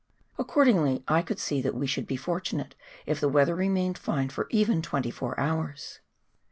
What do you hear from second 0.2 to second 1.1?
Accordingly